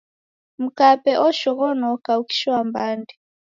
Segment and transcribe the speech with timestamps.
[0.61, 3.13] Mkape oshoghonoka ukishoa mbande.